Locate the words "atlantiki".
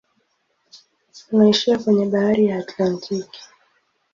2.57-3.41